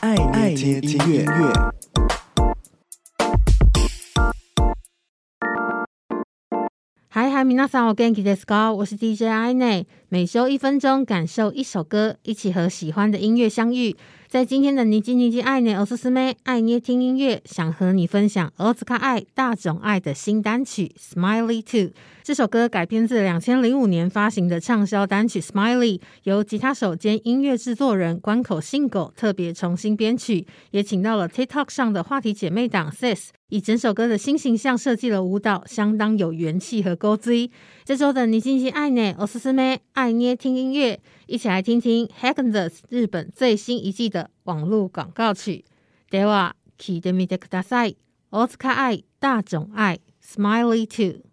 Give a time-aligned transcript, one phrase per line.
[0.00, 0.14] 爱
[0.54, 1.52] 捏听音乐。
[7.08, 8.72] 嗨嗨，皆さんお元気ですか？
[8.72, 13.95] 我是 DJ 爱内，每周一分钟，感受一首歌，一起和喜欢的音乐相遇。
[14.27, 21.63] 在今天的你叽你叽爱捏おすすめ爱捏听音乐，想和你分享大塚爱大种爱的新单曲《Smiley 2》。
[22.23, 37.51] 这首歌改编自两千零五年发行的畅销单曲《Smiley》，由吉他手兼音乐制作人关口信子特别重新编曲，也请到了 TikTok 上的话题姐妹档 Sis，以整首歌的新形象设计了舞蹈，相当有元气和勾追。
[37.83, 45.63] 这周的你叽你叽爱捏おすすめ 爱捏听音乐，一起来听听 Häagen-Dazs 日本最新一季的网络广告曲。
[46.09, 47.97] では、闻いてみてください。
[48.31, 51.26] 大塚爱大种爱 Smiley 2。